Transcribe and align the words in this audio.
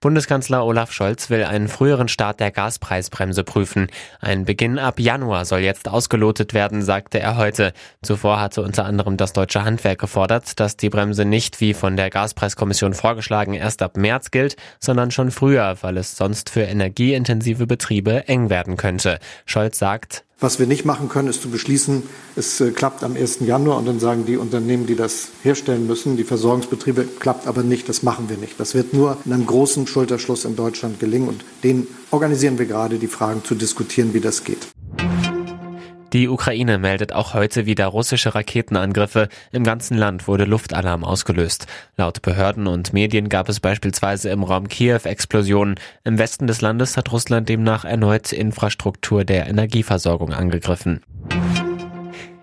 Bundeskanzler 0.00 0.64
Olaf 0.64 0.92
Scholz 0.92 1.28
will 1.28 1.44
einen 1.44 1.68
früheren 1.68 2.08
Start 2.08 2.40
der 2.40 2.50
Gaspreisbremse 2.50 3.44
prüfen. 3.44 3.88
Ein 4.18 4.46
Beginn 4.46 4.78
ab 4.78 4.98
Januar 4.98 5.44
soll 5.44 5.58
jetzt 5.58 5.88
ausgelotet 5.88 6.54
werden, 6.54 6.80
sagte 6.80 7.20
er 7.20 7.36
heute. 7.36 7.74
Zuvor 8.00 8.40
hatte 8.40 8.62
unter 8.62 8.86
anderem 8.86 9.18
das 9.18 9.34
deutsche 9.34 9.62
Handwerk 9.62 9.98
gefordert, 9.98 10.58
dass 10.58 10.78
die 10.78 10.88
Bremse 10.88 11.26
nicht 11.26 11.60
wie 11.60 11.74
von 11.74 11.98
der 11.98 12.08
Gaspreiskommission 12.08 12.94
vorgeschlagen 12.94 13.52
erst 13.52 13.82
ab 13.82 13.98
März 13.98 14.30
gilt, 14.30 14.56
sondern 14.78 15.10
schon 15.10 15.30
früher, 15.30 15.76
weil 15.82 15.98
es 15.98 16.16
sonst 16.16 16.48
für 16.48 16.62
energieintensive 16.62 17.66
Betriebe 17.66 18.26
eng 18.26 18.48
werden 18.48 18.78
könnte. 18.78 19.18
Scholz 19.44 19.78
sagt, 19.78 20.24
was 20.40 20.58
wir 20.58 20.66
nicht 20.66 20.84
machen 20.84 21.08
können, 21.08 21.28
ist 21.28 21.42
zu 21.42 21.50
beschließen, 21.50 22.02
es 22.34 22.60
äh, 22.60 22.70
klappt 22.70 23.04
am 23.04 23.14
1. 23.14 23.40
Januar 23.40 23.78
und 23.78 23.86
dann 23.86 24.00
sagen 24.00 24.24
die 24.24 24.36
Unternehmen, 24.36 24.86
die 24.86 24.96
das 24.96 25.28
herstellen 25.42 25.86
müssen, 25.86 26.16
die 26.16 26.24
Versorgungsbetriebe, 26.24 27.06
klappt 27.18 27.46
aber 27.46 27.62
nicht, 27.62 27.88
das 27.88 28.02
machen 28.02 28.28
wir 28.28 28.38
nicht. 28.38 28.58
Das 28.58 28.74
wird 28.74 28.94
nur 28.94 29.18
in 29.24 29.32
einem 29.32 29.46
großen 29.46 29.86
Schulterschluss 29.86 30.46
in 30.46 30.56
Deutschland 30.56 30.98
gelingen 30.98 31.28
und 31.28 31.44
den 31.62 31.86
organisieren 32.10 32.58
wir 32.58 32.66
gerade, 32.66 32.98
die 32.98 33.06
Fragen 33.06 33.44
zu 33.44 33.54
diskutieren, 33.54 34.14
wie 34.14 34.20
das 34.20 34.44
geht. 34.44 34.66
Die 36.12 36.28
Ukraine 36.28 36.78
meldet 36.78 37.12
auch 37.12 37.34
heute 37.34 37.66
wieder 37.66 37.86
russische 37.86 38.34
Raketenangriffe. 38.34 39.28
Im 39.52 39.62
ganzen 39.62 39.96
Land 39.96 40.26
wurde 40.26 40.44
Luftalarm 40.44 41.04
ausgelöst. 41.04 41.68
Laut 41.96 42.20
Behörden 42.22 42.66
und 42.66 42.92
Medien 42.92 43.28
gab 43.28 43.48
es 43.48 43.60
beispielsweise 43.60 44.30
im 44.30 44.42
Raum 44.42 44.66
Kiew 44.66 45.00
Explosionen. 45.04 45.76
Im 46.02 46.18
Westen 46.18 46.48
des 46.48 46.62
Landes 46.62 46.96
hat 46.96 47.12
Russland 47.12 47.48
demnach 47.48 47.84
erneut 47.84 48.32
Infrastruktur 48.32 49.24
der 49.24 49.46
Energieversorgung 49.46 50.32
angegriffen. 50.32 51.02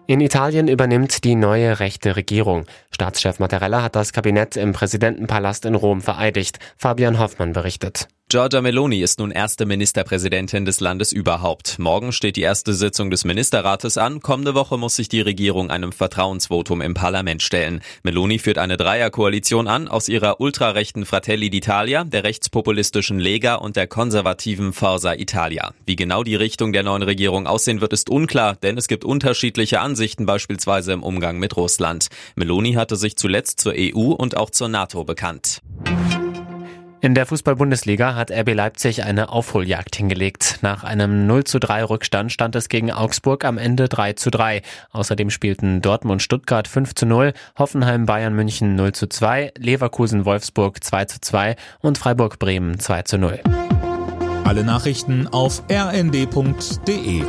In 0.05 0.21
Italien 0.21 0.69
übernimmt 0.69 1.25
die 1.25 1.35
neue 1.35 1.81
rechte 1.81 2.15
Regierung. 2.15 2.65
Staatschef 2.91 3.39
Mattarella 3.39 3.83
hat 3.83 3.97
das 3.97 4.13
Kabinett 4.13 4.55
im 4.55 4.71
Präsidentenpalast 4.71 5.65
in 5.65 5.75
Rom 5.75 5.99
vereidigt. 5.99 6.59
Fabian 6.77 7.19
Hoffmann 7.19 7.51
berichtet. 7.51 8.07
Giorgia 8.29 8.59
Meloni 8.59 8.99
ist 8.99 9.19
nun 9.19 9.31
erste 9.31 9.65
Ministerpräsidentin 9.65 10.65
des 10.65 10.81
Landes 10.81 11.13
überhaupt. 11.13 11.79
Morgen 11.79 12.11
steht 12.11 12.35
die 12.35 12.41
erste 12.41 12.73
Sitzung 12.73 13.09
des 13.09 13.23
Ministerrates 13.23 13.97
an. 13.97 14.19
Kommende 14.19 14.53
Woche 14.53 14.77
muss 14.77 14.97
sich 14.97 15.07
die 15.07 15.21
Regierung 15.21 15.71
einem 15.71 15.93
Vertrauensvotum 15.93 16.81
im 16.81 16.93
Parlament 16.93 17.41
stellen. 17.41 17.79
Meloni 18.03 18.37
führt 18.37 18.57
eine 18.57 18.75
Dreierkoalition 18.75 19.69
an 19.69 19.87
aus 19.87 20.09
ihrer 20.09 20.41
ultrarechten 20.41 21.05
Fratelli 21.05 21.47
d'Italia, 21.47 22.03
der 22.03 22.25
rechtspopulistischen 22.25 23.17
Lega 23.17 23.55
und 23.55 23.77
der 23.77 23.87
konservativen 23.87 24.73
Forza 24.73 25.13
Italia. 25.13 25.71
Wie 25.85 25.95
genau 25.95 26.23
die 26.23 26.35
Richtung 26.35 26.73
der 26.73 26.83
neuen 26.83 27.03
Regierung 27.03 27.47
aussehen 27.47 27.79
wird, 27.79 27.93
ist 27.93 28.09
unklar, 28.09 28.57
denn 28.57 28.77
es 28.77 28.89
gibt 28.89 29.05
unterschiedliche 29.05 29.79
Ansichten 29.79 30.25
beispielsweise 30.25 30.91
im 30.91 31.01
Umgang 31.01 31.39
mit 31.39 31.55
Russland. 31.55 32.07
Meloni 32.35 32.73
hatte 32.73 32.97
sich 32.97 33.15
zuletzt 33.15 33.61
zur 33.61 33.73
EU 33.77 34.11
und 34.11 34.35
auch 34.35 34.49
zur 34.49 34.67
NATO 34.67 35.05
bekannt. 35.05 35.61
In 36.99 37.13
der 37.13 37.27
Fußball-Bundesliga 37.27 38.15
hat 38.15 38.31
RB 38.31 38.55
Leipzig 38.55 39.03
eine 39.03 39.29
Aufholjagd 39.29 39.95
hingelegt. 39.95 40.59
Nach 40.61 40.83
einem 40.83 41.27
0 41.27 41.43
zu 41.43 41.59
3 41.59 41.83
Rückstand 41.83 42.31
stand 42.31 42.55
es 42.55 42.69
gegen 42.69 42.91
Augsburg 42.91 43.45
am 43.45 43.59
Ende 43.59 43.87
3 43.87 44.13
zu 44.13 44.31
3. 44.31 44.63
Außerdem 44.91 45.29
spielten 45.29 45.81
Dortmund 45.83 46.23
Stuttgart 46.23 46.67
5 46.67 46.95
zu 46.95 47.05
0, 47.05 47.33
Hoffenheim 47.57 48.07
Bayern 48.07 48.33
München 48.33 48.75
0 48.75 48.93
zu 48.93 49.07
2, 49.07 49.53
Leverkusen 49.57 50.25
Wolfsburg 50.25 50.83
2 50.83 51.05
zu 51.05 51.21
2 51.21 51.55
und 51.81 51.99
Freiburg 51.99 52.39
Bremen 52.39 52.79
2 52.79 53.03
zu 53.03 53.19
0. 53.19 53.41
Alle 54.43 54.63
Nachrichten 54.63 55.27
auf 55.27 55.61
rnd.de 55.69 57.23